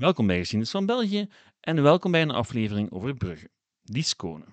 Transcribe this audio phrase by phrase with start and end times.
[0.00, 1.28] Welkom bij Geschiedenis van België
[1.60, 3.50] en welkom bij een aflevering over Brugge,
[3.82, 4.44] die Skone.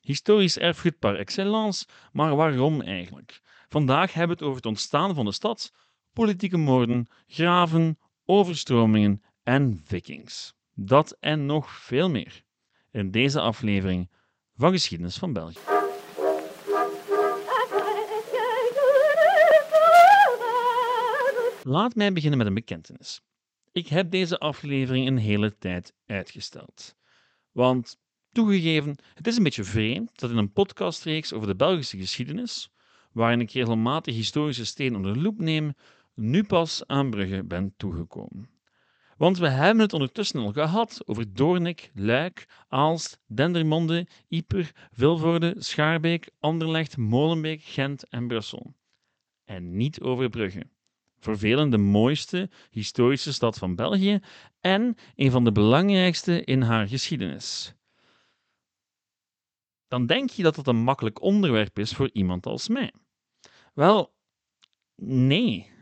[0.00, 3.40] Historisch erfgoed par excellence, maar waarom eigenlijk?
[3.68, 5.72] Vandaag hebben we het over het ontstaan van de stad,
[6.12, 10.54] politieke moorden, graven, overstromingen en vikings.
[10.74, 12.42] Dat en nog veel meer
[12.90, 14.10] in deze aflevering
[14.54, 15.58] van Geschiedenis van België.
[21.62, 23.25] Laat mij beginnen met een bekentenis.
[23.76, 26.96] Ik heb deze aflevering een hele tijd uitgesteld.
[27.52, 27.98] Want,
[28.32, 32.70] toegegeven, het is een beetje vreemd dat in een podcastreeks over de Belgische geschiedenis,
[33.12, 35.74] waarin ik regelmatig historische steden onder de loep neem,
[36.14, 38.48] nu pas aan Brugge ben toegekomen.
[39.16, 46.30] Want we hebben het ondertussen al gehad over Doornik, Luik, Aalst, Dendermonde, Ieper, Vilvoorde, Schaarbeek,
[46.40, 48.74] Anderlecht, Molenbeek, Gent en Brussel.
[49.44, 50.66] En niet over Brugge
[51.70, 54.20] de mooiste historische stad van België
[54.60, 57.74] en een van de belangrijkste in haar geschiedenis.
[59.88, 62.92] Dan denk je dat dat een makkelijk onderwerp is voor iemand als mij.
[63.74, 64.14] Wel,
[65.02, 65.74] nee.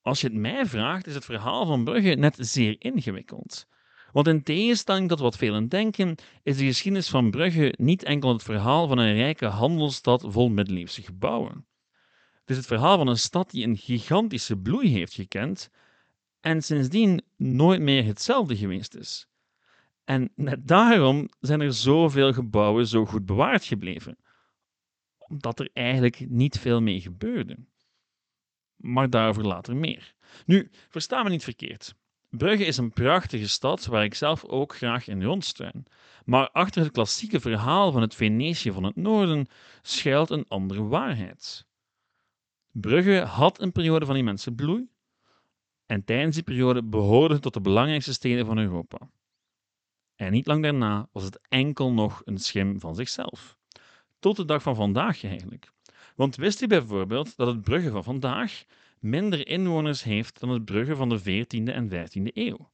[0.00, 3.66] Als je het mij vraagt, is het verhaal van Brugge net zeer ingewikkeld.
[4.12, 8.42] Want in tegenstelling tot wat velen denken, is de geschiedenis van Brugge niet enkel het
[8.42, 11.66] verhaal van een rijke handelsstad vol middeleeuwse gebouwen.
[12.50, 15.70] Het is het verhaal van een stad die een gigantische bloei heeft gekend
[16.40, 19.28] en sindsdien nooit meer hetzelfde geweest is.
[20.04, 24.18] En net daarom zijn er zoveel gebouwen zo goed bewaard gebleven,
[25.18, 27.56] omdat er eigenlijk niet veel mee gebeurde.
[28.76, 30.14] Maar daarover later meer.
[30.46, 31.94] Nu, versta me niet verkeerd.
[32.28, 35.84] Brugge is een prachtige stad waar ik zelf ook graag in rondstruin.
[36.24, 39.46] Maar achter het klassieke verhaal van het Venetië van het Noorden
[39.82, 41.68] schuilt een andere waarheid.
[42.72, 44.88] Brugge had een periode van immense bloei
[45.86, 49.10] en tijdens die periode behoorde het tot de belangrijkste steden van Europa.
[50.16, 53.56] En niet lang daarna was het enkel nog een schim van zichzelf.
[54.18, 55.72] Tot de dag van vandaag eigenlijk.
[56.16, 58.64] Want wist u bijvoorbeeld dat het Brugge van vandaag
[58.98, 62.70] minder inwoners heeft dan het Brugge van de 14e en 15e eeuw?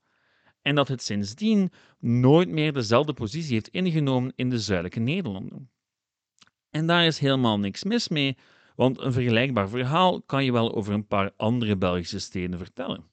[0.63, 5.71] En dat het sindsdien nooit meer dezelfde positie heeft ingenomen in de zuidelijke Nederlanden.
[6.71, 8.37] En daar is helemaal niks mis mee,
[8.77, 13.05] want een vergelijkbaar verhaal kan je wel over een paar andere Belgische steden vertellen.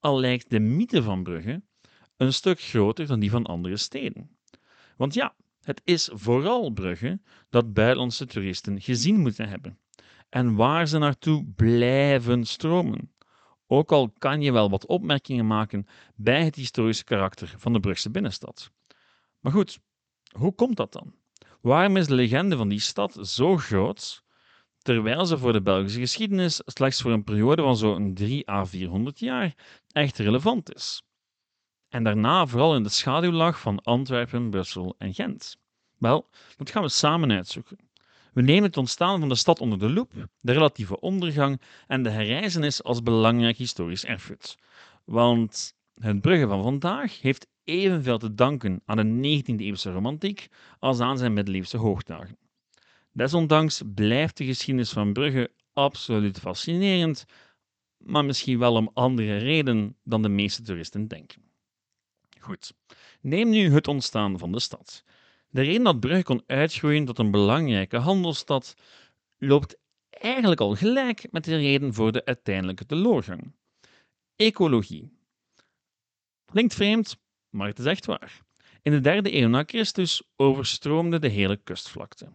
[0.00, 1.62] Al lijkt de mythe van Brugge
[2.16, 4.36] een stuk groter dan die van andere steden.
[4.96, 9.78] Want ja, het is vooral Brugge dat buitenlandse toeristen gezien moeten hebben
[10.28, 13.12] en waar ze naartoe blijven stromen.
[13.66, 18.10] Ook al kan je wel wat opmerkingen maken bij het historische karakter van de Brugse
[18.10, 18.70] binnenstad.
[19.40, 19.78] Maar goed,
[20.30, 21.14] hoe komt dat dan?
[21.60, 24.24] Waarom is de legende van die stad zo groot
[24.82, 29.18] terwijl ze voor de Belgische geschiedenis slechts voor een periode van zo'n 3 à 400
[29.18, 29.54] jaar
[29.92, 31.02] echt relevant is.
[31.88, 35.56] En daarna vooral in de schaduw lag van Antwerpen, Brussel en Gent.
[35.98, 37.78] Wel, dat gaan we samen uitzoeken.
[38.32, 42.10] We nemen het ontstaan van de stad onder de loep, de relatieve ondergang en de
[42.10, 44.58] herreizenis als belangrijk historisch erfgoed.
[45.04, 50.48] Want het Brugge van vandaag heeft evenveel te danken aan de 19e-eeuwse romantiek
[50.78, 52.38] als aan zijn middeleeuwse hoogdagen.
[53.20, 57.24] Desondanks blijft de geschiedenis van Brugge absoluut fascinerend,
[57.96, 61.42] maar misschien wel om andere redenen dan de meeste toeristen denken.
[62.38, 62.72] Goed,
[63.20, 65.04] neem nu het ontstaan van de stad.
[65.48, 68.74] De reden dat Brugge kon uitgroeien tot een belangrijke handelsstad
[69.38, 69.78] loopt
[70.10, 73.52] eigenlijk al gelijk met de reden voor de uiteindelijke teleurgang.
[74.36, 75.12] Ecologie.
[76.44, 77.16] Klinkt vreemd,
[77.50, 78.40] maar het is echt waar.
[78.82, 82.28] In de derde eeuw na Christus overstroomde de hele kustvlakte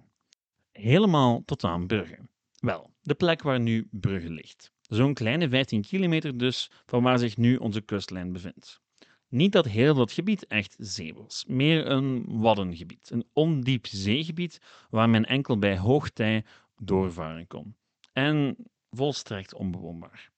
[0.77, 2.17] helemaal tot aan Brugge.
[2.59, 4.71] Wel, de plek waar nu Brugge ligt.
[4.81, 8.81] Zo'n kleine 15 kilometer dus van waar zich nu onze kustlijn bevindt.
[9.27, 15.09] Niet dat heel dat gebied echt zee was, meer een waddengebied, een ondiep zeegebied waar
[15.09, 16.45] men enkel bij hoogtij
[16.77, 17.75] doorvaren kon.
[18.13, 18.55] En
[18.89, 20.31] volstrekt onbewoonbaar.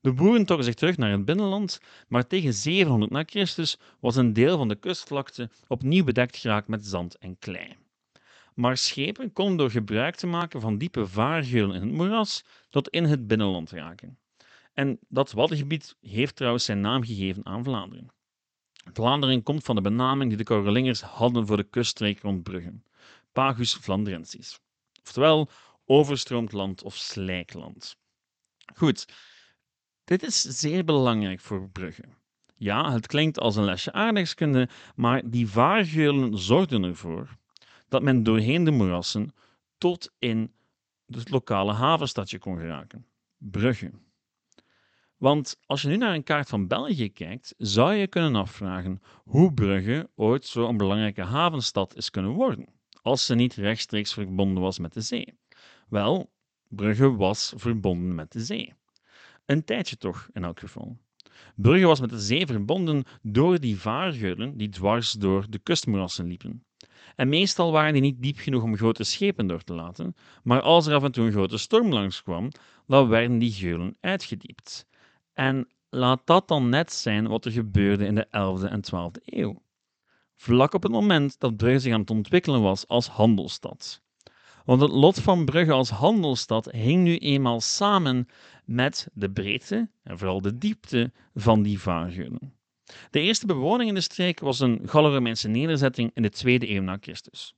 [0.00, 4.32] De boeren trokken zich terug naar het binnenland, maar tegen 700 na Christus was een
[4.32, 7.76] deel van de kustvlakte opnieuw bedekt geraakt met zand en klei
[8.58, 13.04] maar schepen konden door gebruik te maken van diepe vaargeulen in het moeras tot in
[13.04, 14.18] het binnenland raken.
[14.72, 18.12] En dat waddengebied heeft trouwens zijn naam gegeven aan Vlaanderen.
[18.92, 22.80] Vlaanderen komt van de benaming die de Carolingers hadden voor de kuststreek rond Brugge,
[23.32, 24.60] Pagus Flandrensis,
[25.02, 25.50] oftewel
[25.84, 27.96] overstroomd land of slijkland.
[28.74, 29.08] Goed,
[30.04, 32.04] dit is zeer belangrijk voor Brugge.
[32.56, 37.38] Ja, het klinkt als een lesje aardrijkskunde, maar die vaargeulen zorgden ervoor
[37.88, 39.32] dat men doorheen de moerassen
[39.78, 40.52] tot in
[41.06, 43.06] het lokale havenstadje kon geraken,
[43.36, 43.90] Brugge.
[45.16, 49.54] Want als je nu naar een kaart van België kijkt, zou je kunnen afvragen hoe
[49.54, 52.66] Brugge ooit zo'n belangrijke havenstad is kunnen worden,
[53.02, 55.38] als ze niet rechtstreeks verbonden was met de zee.
[55.88, 56.30] Wel,
[56.68, 58.74] Brugge was verbonden met de zee.
[59.46, 60.98] Een tijdje toch, in elk geval.
[61.54, 66.64] Brugge was met de zee verbonden door die vaargeulen die dwars door de kustmoerassen liepen.
[67.18, 70.86] En meestal waren die niet diep genoeg om grote schepen door te laten, maar als
[70.86, 72.50] er af en toe een grote storm langskwam,
[72.86, 74.86] dan werden die geulen uitgediept.
[75.32, 79.62] En laat dat dan net zijn wat er gebeurde in de 11e en 12e eeuw.
[80.36, 84.02] Vlak op het moment dat Brugge zich aan het ontwikkelen was als handelsstad.
[84.64, 88.28] Want het lot van Brugge als handelsstad hing nu eenmaal samen
[88.64, 92.57] met de breedte en vooral de diepte van die vaargeulen.
[93.10, 96.98] De eerste bewoning in de streek was een Gallo-Romeinse nederzetting in de tweede eeuw na
[97.00, 97.54] Christus.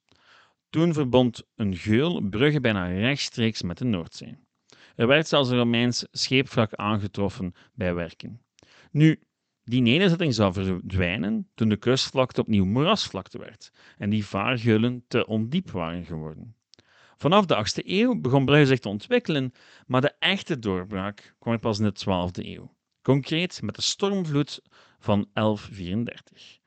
[0.71, 4.37] Toen verbond een geul Brugge bijna rechtstreeks met de Noordzee.
[4.97, 8.43] Er werd zelfs een Romeins scheepvrak aangetroffen bij werken.
[8.91, 9.21] Nu,
[9.65, 15.71] die nederzetting zou verdwijnen toen de kustvlakte opnieuw moerasvlakte werd en die vaargeulen te ondiep
[15.71, 16.55] waren geworden.
[17.17, 19.53] Vanaf de 8e eeuw begon Brugge zich te ontwikkelen,
[19.87, 22.75] maar de echte doorbraak kwam pas in de 12e eeuw.
[23.03, 24.61] Concreet met de stormvloed
[24.99, 26.59] van 1134.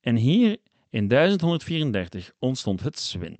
[0.00, 0.58] En hier
[0.90, 3.38] in 1134 ontstond het Swin.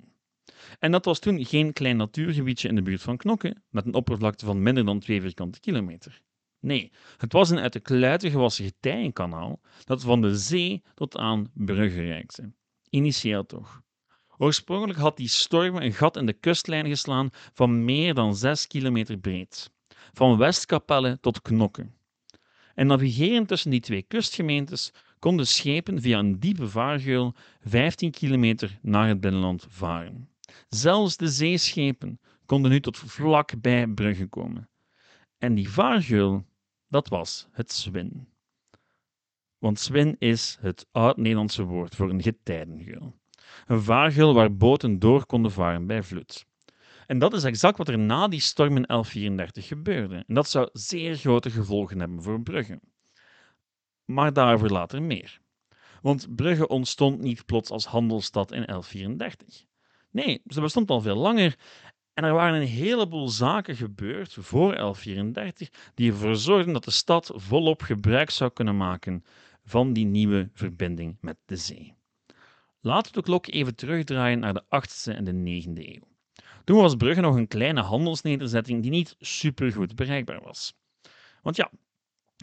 [0.79, 4.45] En dat was toen geen klein natuurgebiedje in de buurt van Knokke, met een oppervlakte
[4.45, 6.21] van minder dan 2 vierkante kilometer.
[6.59, 11.51] Nee, het was een uit de kluiten gewassen getijdenkanaal dat van de zee tot aan
[11.53, 12.53] Brugge reikte.
[12.89, 13.81] Initieel toch.
[14.37, 19.17] Oorspronkelijk had die storm een gat in de kustlijn geslaan van meer dan 6 kilometer
[19.17, 19.71] breed,
[20.13, 21.87] van Westkapelle tot Knokke.
[22.75, 27.33] En navigerend tussen die twee kustgemeentes konden schepen via een diepe vaargeul
[27.65, 30.29] 15 kilometer naar het binnenland varen.
[30.69, 34.69] Zelfs de zeeschepen konden nu tot vlak bij Brugge komen.
[35.37, 36.45] En die vaargeul,
[36.87, 38.27] dat was het zwin.
[39.57, 43.15] Want zwin is het oud-Nederlandse woord voor een getijdengeul.
[43.65, 46.45] Een vaargeul waar boten door konden varen bij vloed.
[47.07, 50.23] En dat is exact wat er na die storm in 1134 gebeurde.
[50.27, 52.79] En dat zou zeer grote gevolgen hebben voor Brugge.
[54.05, 55.39] Maar daarover later meer.
[56.01, 59.63] Want Brugge ontstond niet plots als handelsstad in 1134.
[60.11, 61.55] Nee, ze bestond al veel langer
[62.13, 67.31] en er waren een heleboel zaken gebeurd voor 1134 die ervoor zorgden dat de stad
[67.35, 69.23] volop gebruik zou kunnen maken
[69.63, 71.93] van die nieuwe verbinding met de zee.
[72.79, 76.14] Laten we de klok even terugdraaien naar de 8e en de 9e eeuw.
[76.63, 80.73] Toen was Brugge nog een kleine handelsnederzetting die niet supergoed bereikbaar was.
[81.41, 81.71] Want ja,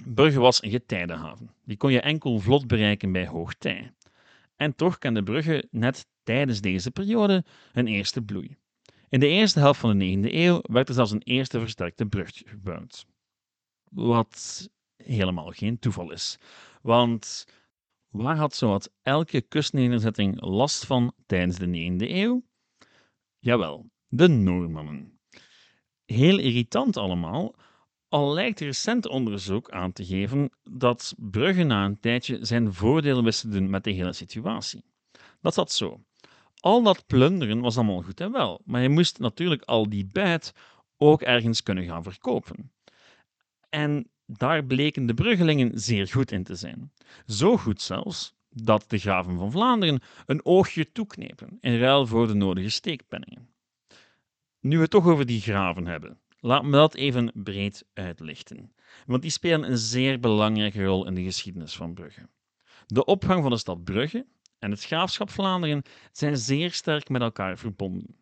[0.05, 1.51] Brugge was een getijdenhaven.
[1.65, 3.93] Die kon je enkel vlot bereiken bij hoogtij.
[4.57, 8.57] En toch kende Brugge net tijdens deze periode een eerste bloei.
[9.09, 12.31] In de eerste helft van de 9e eeuw werd er zelfs een eerste versterkte brug
[12.35, 13.07] gebouwd.
[13.91, 16.39] Wat helemaal geen toeval is.
[16.83, 17.47] Want
[18.09, 22.43] waar had zowat elke kustnederzetting last van tijdens de 9e eeuw?
[23.45, 25.19] Jawel, de Noormannen.
[26.05, 27.55] Heel irritant allemaal,
[28.09, 33.41] al lijkt recent onderzoek aan te geven dat Brugge na een tijdje zijn voordeel wist
[33.41, 34.85] te doen met de hele situatie.
[35.41, 36.01] Dat zat zo.
[36.61, 40.55] Al dat plunderen was allemaal goed en wel, maar je moest natuurlijk al die buit
[40.97, 42.73] ook ergens kunnen gaan verkopen.
[43.69, 46.93] En daar bleken de Bruggelingen zeer goed in te zijn.
[47.27, 52.35] Zo goed zelfs dat de graven van Vlaanderen een oogje toeknepen in ruil voor de
[52.35, 53.49] nodige steekpenningen.
[54.61, 58.75] Nu we het toch over die graven hebben, laat me dat even breed uitlichten,
[59.07, 62.29] want die spelen een zeer belangrijke rol in de geschiedenis van Brugge.
[62.87, 64.27] De opgang van de stad Brugge
[64.59, 65.83] en het graafschap Vlaanderen
[66.13, 68.17] zijn zeer sterk met elkaar verbonden.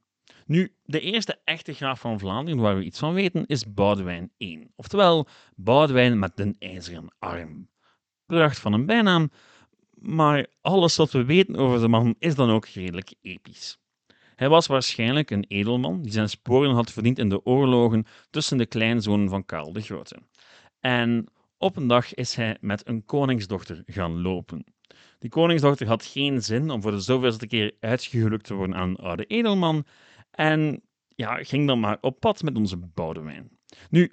[0.47, 4.69] Nu, de eerste echte graaf van Vlaanderen waar we iets van weten is Boudewijn I,
[4.77, 7.69] oftewel Boudewijn met de ijzeren arm.
[8.27, 9.31] Pracht van een bijnaam,
[10.01, 13.79] maar alles wat we weten over de man is dan ook redelijk episch.
[14.37, 18.67] Hij was waarschijnlijk een edelman die zijn sporen had verdiend in de oorlogen tussen de
[18.67, 20.17] kleinzonen van Karel de Grote.
[20.81, 21.27] En
[21.59, 24.65] op een dag is hij met een koningsdochter gaan lopen.
[25.19, 28.97] Die koningsdochter had geen zin om voor de zoveelste keer uitgehuwelijkt te worden aan een
[28.97, 29.85] oude edelman
[30.31, 33.59] en ja, ging dan maar op pad met onze Boudewijn.
[33.91, 34.13] Nu,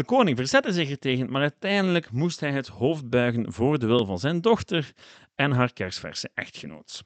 [0.00, 4.06] de koning verzette zich ertegen, maar uiteindelijk moest hij het hoofd buigen voor de wil
[4.06, 4.92] van zijn dochter
[5.34, 7.04] en haar kersverse echtgenoot.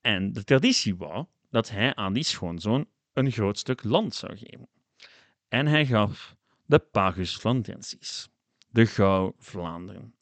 [0.00, 4.68] En de traditie wou dat hij aan die schoonzoon een groot stuk land zou geven.
[5.48, 6.36] En hij gaf
[6.66, 8.28] de Pagus Flandrensis,
[8.68, 10.14] de Gauw Vlaanderen.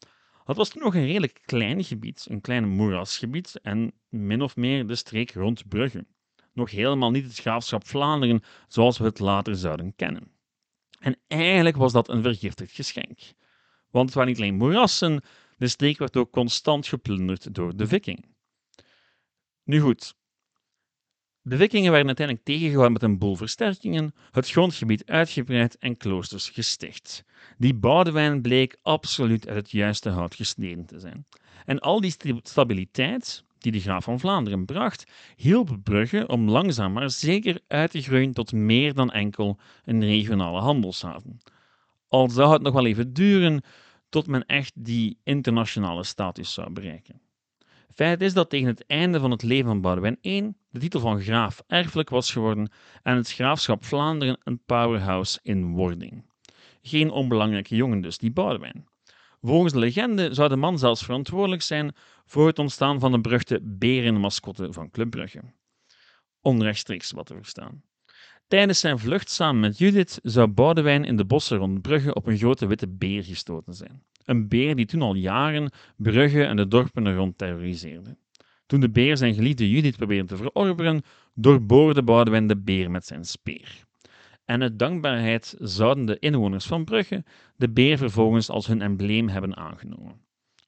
[0.44, 4.94] Het was nog een redelijk klein gebied, een klein moerasgebied en min of meer de
[4.94, 6.06] streek rond Brugge.
[6.52, 10.34] Nog helemaal niet het graafschap Vlaanderen zoals we het later zouden kennen.
[10.98, 13.18] En eigenlijk was dat een vergiftigd geschenk.
[13.90, 15.22] Want het waren niet alleen moerassen,
[15.56, 18.34] de streek werd ook constant geplunderd door de vikingen.
[19.64, 20.14] Nu goed,
[21.48, 27.24] de vikingen werden uiteindelijk tegengehouden met een boel versterkingen, het grondgebied uitgebreid en kloosters gesticht.
[27.58, 31.26] Die Boudewijn bleek absoluut uit het juiste hout gesneden te zijn.
[31.64, 35.04] En al die stabiliteit die de graaf van Vlaanderen bracht,
[35.36, 40.60] hielp Brugge om langzaam maar zeker uit te groeien tot meer dan enkel een regionale
[40.60, 41.38] handelshaven.
[42.08, 43.62] Al zou het nog wel even duren
[44.08, 47.20] tot men echt die internationale status zou bereiken.
[47.94, 51.20] Feit is dat tegen het einde van het leven van Boudewijn I de titel van
[51.20, 52.70] graaf erfelijk was geworden
[53.02, 56.24] en het graafschap Vlaanderen een powerhouse in wording.
[56.82, 58.86] Geen onbelangrijke jongen dus, die Boudewijn.
[59.46, 63.60] Volgens de legende zou de man zelfs verantwoordelijk zijn voor het ontstaan van de beruchte
[63.62, 65.40] berenmascotte van Club Brugge.
[66.40, 67.82] Onrechtstreeks wat te verstaan.
[68.48, 72.38] Tijdens zijn vlucht samen met Judith zou Boudewijn in de bossen rond Brugge op een
[72.38, 74.02] grote witte beer gestoten zijn.
[74.24, 78.16] Een beer die toen al jaren Brugge en de dorpen rond terroriseerde.
[78.66, 81.02] Toen de beer zijn geliefde Judith probeerde te verorberen,
[81.34, 83.85] doorboorde Boudewijn de beer met zijn speer.
[84.46, 87.24] En uit dankbaarheid zouden de inwoners van Brugge
[87.56, 90.20] de beer vervolgens als hun embleem hebben aangenomen.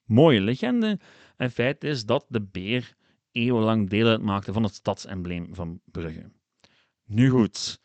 [0.05, 0.99] Mooie legende,
[1.37, 2.95] en feit is dat de beer
[3.31, 6.31] eeuwenlang deel uitmaakte van het stadsembleem van Brugge.
[7.05, 7.79] Nu goed,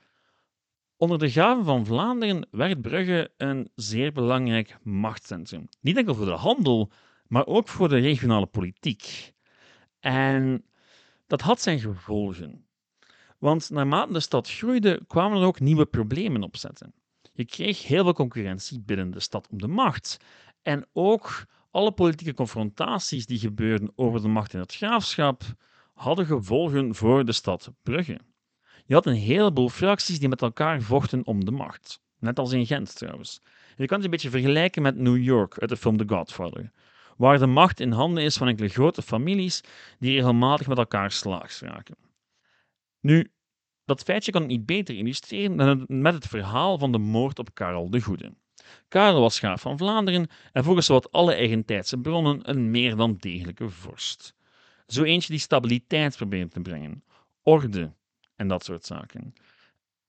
[0.96, 5.68] Onder de graven van Vlaanderen werd Brugge een zeer belangrijk machtscentrum.
[5.80, 6.90] Niet enkel voor de handel,
[7.26, 9.32] maar ook voor de regionale politiek.
[10.00, 10.64] En
[11.26, 12.66] dat had zijn gevolgen.
[13.44, 16.94] Want naarmate de stad groeide, kwamen er ook nieuwe problemen opzetten.
[17.32, 20.16] Je kreeg heel veel concurrentie binnen de stad om de macht.
[20.62, 25.42] En ook alle politieke confrontaties die gebeurden over de macht in het graafschap
[25.94, 28.18] hadden gevolgen voor de stad Brugge.
[28.84, 32.00] Je had een heleboel fracties die met elkaar vochten om de macht.
[32.18, 33.40] Net als in Gent trouwens.
[33.76, 36.70] Je kan het een beetje vergelijken met New York uit de film The Godfather,
[37.16, 39.60] waar de macht in handen is van enkele grote families
[39.98, 41.96] die regelmatig met elkaar slaags raken.
[43.04, 43.30] Nu,
[43.84, 47.54] dat feitje kan ik niet beter illustreren dan met het verhaal van de moord op
[47.54, 48.32] Karel de Goede.
[48.88, 53.68] Karel was graaf van Vlaanderen en volgens wat alle eigentijdse bronnen een meer dan degelijke
[53.68, 54.34] vorst.
[54.86, 57.04] Zo eentje die stabiliteit probeerde te brengen,
[57.42, 57.92] orde
[58.36, 59.34] en dat soort zaken.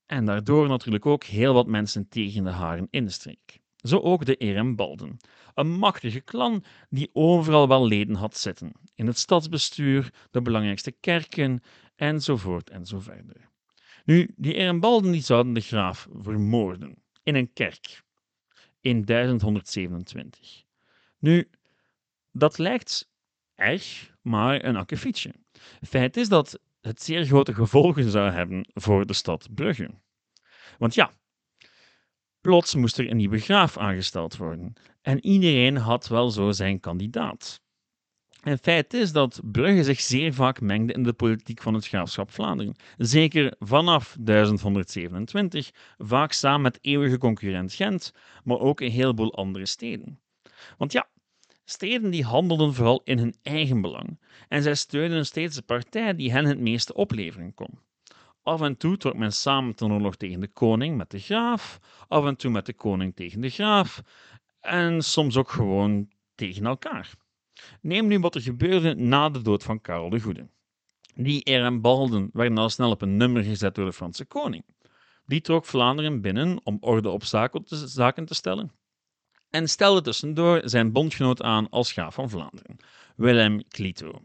[0.05, 3.59] En daardoor natuurlijk ook heel wat mensen tegen de haren in de streek.
[3.75, 5.17] Zo ook de Erembalden,
[5.53, 11.61] een machtige klan die overal wel leden had zitten, in het stadsbestuur, de belangrijkste kerken,
[11.95, 13.49] enzovoort enzoverder.
[14.05, 18.03] Nu, die Erembalden die zouden de graaf vermoorden, in een kerk,
[18.81, 20.63] in 1127.
[21.19, 21.49] Nu,
[22.31, 23.09] dat lijkt
[23.55, 25.33] erg, maar een akkefietje.
[25.81, 29.89] Feit is dat het zeer grote gevolgen zou hebben voor de stad Brugge.
[30.77, 31.13] Want ja,
[32.41, 37.61] plots moest er een nieuwe graaf aangesteld worden en iedereen had wel zo zijn kandidaat.
[38.45, 42.31] En feit is dat Brugge zich zeer vaak mengde in de politiek van het graafschap
[42.31, 42.75] Vlaanderen.
[42.97, 50.19] Zeker vanaf 1127, vaak samen met eeuwige concurrent Gent, maar ook een heleboel andere steden.
[50.77, 51.07] Want ja,
[51.63, 56.31] Steden die handelden vooral in hun eigen belang en zij steunden steeds de partij die
[56.31, 57.79] hen het meeste opleveren kon.
[58.43, 62.25] Af en toe trok men samen ten oorlog tegen de koning met de graaf, af
[62.25, 64.01] en toe met de koning tegen de graaf
[64.59, 67.13] en soms ook gewoon tegen elkaar.
[67.81, 70.47] Neem nu wat er gebeurde na de dood van Karel de Goede.
[71.15, 74.63] Die Erembalden werden al snel op een nummer gezet door de Franse koning.
[75.25, 78.71] Die trok Vlaanderen binnen om orde op zaken te stellen
[79.55, 82.77] en stelde tussendoor zijn bondgenoot aan als graaf van Vlaanderen,
[83.15, 84.21] Willem Clito.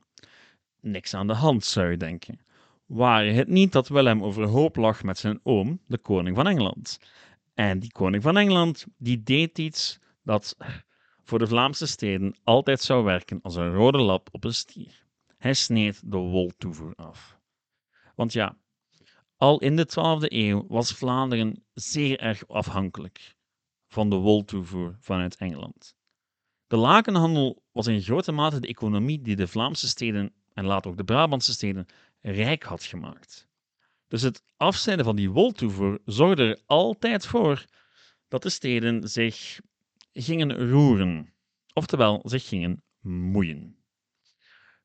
[0.81, 2.41] Niks aan de hand, zou je denken.
[2.87, 6.99] Waren het niet dat Willem overhoop lag met zijn oom, de koning van Engeland.
[7.55, 10.57] En die koning van Engeland, die deed iets dat
[11.31, 15.05] voor de Vlaamse steden altijd zou werken als een rode lap op een stier.
[15.39, 17.39] Hij sneed de woltoevoer af.
[18.15, 18.57] Want ja,
[19.37, 23.37] al in de 12e eeuw was Vlaanderen zeer erg afhankelijk
[23.89, 25.97] van de woltoevoer vanuit Engeland.
[26.67, 30.97] De lakenhandel was in grote mate de economie die de Vlaamse steden en later ook
[30.97, 31.87] de Brabantse steden
[32.21, 33.49] rijk had gemaakt.
[34.09, 37.65] Dus het afsnijden van die woltoevoer zorgde er altijd voor
[38.29, 39.61] dat de steden zich
[40.13, 41.35] gingen roeren,
[41.73, 43.77] oftewel zich gingen moeien.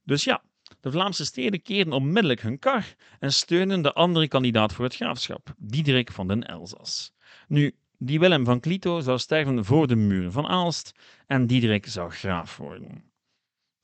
[0.03, 0.43] Dus ja,
[0.79, 5.53] de Vlaamse steden keerden onmiddellijk hun kar en steunden de andere kandidaat voor het graafschap,
[5.57, 7.13] Diederik van den Elzas.
[7.47, 10.91] Nu, die Willem van Clito zou sterven voor de muren van Aalst
[11.27, 13.03] en Diederik zou graaf worden.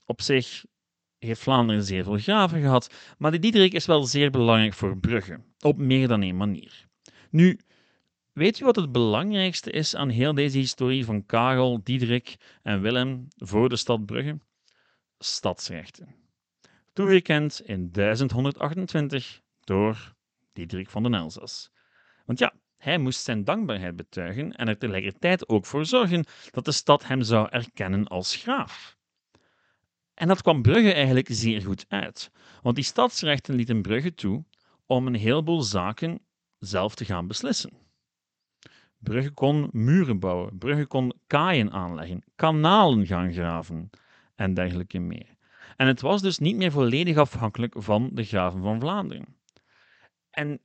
[0.05, 0.65] Op zich
[1.17, 5.39] heeft Vlaanderen zeer veel graven gehad, maar die Diederik is wel zeer belangrijk voor Brugge,
[5.59, 6.87] op meer dan één manier.
[7.29, 7.59] Nu,
[8.31, 13.27] Weet u wat het belangrijkste is aan heel deze historie van Karel, Diederik en Willem
[13.35, 14.39] voor de stad Brugge?
[15.19, 16.15] Stadsrechten.
[16.93, 20.13] Toegekend in 1128 door
[20.53, 21.71] Diederik van den Elzas.
[22.25, 26.71] Want ja, hij moest zijn dankbaarheid betuigen en er tegelijkertijd ook voor zorgen dat de
[26.71, 28.97] stad hem zou erkennen als graaf.
[30.13, 34.43] En dat kwam Brugge eigenlijk zeer goed uit, want die stadsrechten lieten Brugge toe
[34.85, 36.25] om een heleboel zaken
[36.57, 37.80] zelf te gaan beslissen.
[39.03, 43.89] Brugge kon muren bouwen, Brugge kon kaaien aanleggen, kanalen gaan graven
[44.35, 45.35] en dergelijke meer.
[45.75, 49.35] En het was dus niet meer volledig afhankelijk van de graven van Vlaanderen.
[50.29, 50.59] En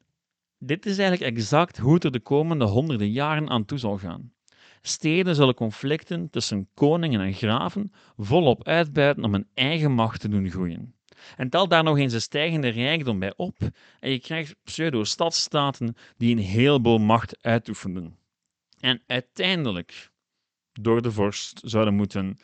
[0.58, 4.32] dit is eigenlijk exact hoe het er de komende honderden jaren aan toe zal gaan.
[4.82, 10.50] Steden zullen conflicten tussen koningen en graven volop uitbuiten om hun eigen macht te doen
[10.50, 10.94] groeien.
[11.36, 13.56] En tel daar nog eens een stijgende rijkdom bij op,
[14.00, 18.16] en je krijgt pseudo-stadstaten die een heleboel macht uitoefenen.
[18.80, 20.11] En uiteindelijk
[20.73, 22.38] door de vorst zouden moeten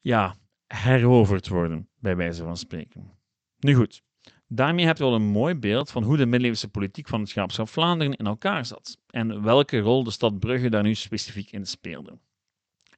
[0.00, 0.36] ja,
[0.66, 3.18] heroverd worden, bij wijze van spreken.
[3.58, 4.02] Nu goed,
[4.46, 7.68] daarmee heb je al een mooi beeld van hoe de middeleeuwse politiek van het graafschap
[7.68, 12.18] Vlaanderen in elkaar zat en welke rol de stad Brugge daar nu specifiek in speelde.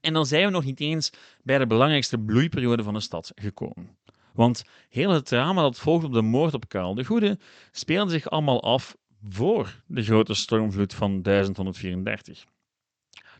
[0.01, 1.13] En dan zijn we nog niet eens
[1.43, 3.99] bij de belangrijkste bloeiperiode van de stad gekomen.
[4.33, 7.39] Want heel het drama dat volgt op de moord op Karel de Goede
[7.73, 8.97] speelde zich allemaal af
[9.29, 12.45] voor de grote stormvloed van 1134.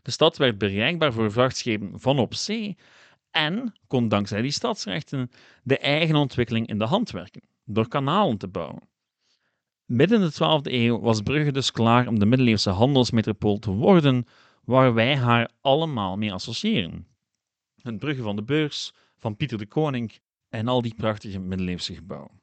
[0.01, 2.77] De stad werd bereikbaar voor vrachtschepen van op zee
[3.31, 5.31] en kon dankzij die stadsrechten
[5.63, 8.89] de eigen ontwikkeling in de hand werken, door kanalen te bouwen.
[9.85, 14.27] Midden de 12e eeuw was Brugge dus klaar om de middeleeuwse handelsmetropool te worden
[14.63, 17.07] waar wij haar allemaal mee associëren.
[17.81, 20.19] Het Brugge van de Beurs, van Pieter de Koning
[20.49, 22.41] en al die prachtige middeleeuwse gebouwen.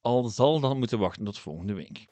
[0.00, 2.06] Al zal dat moeten wachten tot volgende week.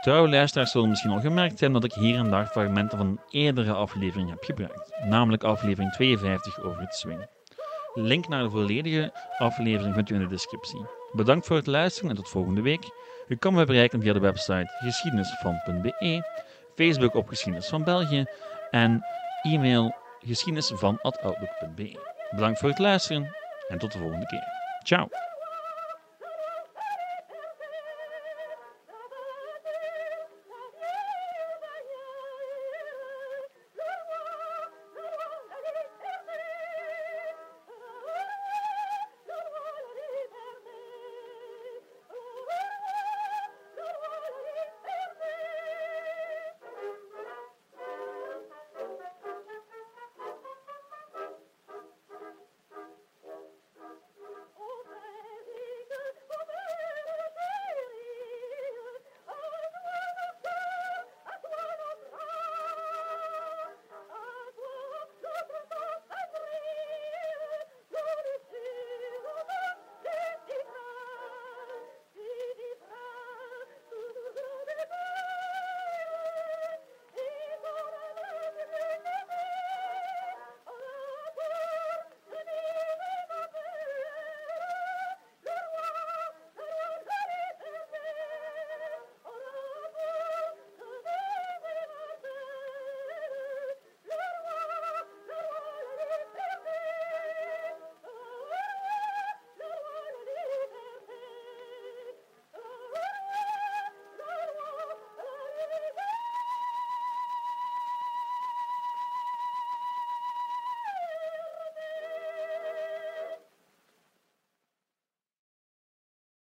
[0.00, 3.20] Trouwe luisteraars zullen misschien al gemerkt hebben dat ik hier en daar fragmenten van een
[3.30, 7.26] eerdere aflevering heb gebruikt, namelijk aflevering 52 over het swing.
[7.94, 10.86] Link naar de volledige aflevering vindt u in de descriptie.
[11.12, 12.90] Bedankt voor het luisteren en tot volgende week.
[13.28, 16.22] U kan me bereiken via de website geschiedenisvan.be,
[16.74, 18.24] Facebook op Geschiedenis van België
[18.70, 19.04] en
[19.42, 19.94] e-mail
[20.26, 21.98] geschiedenisvan.outlook.be.
[22.30, 23.36] Bedankt voor het luisteren
[23.68, 24.44] en tot de volgende keer.
[24.82, 25.27] Ciao!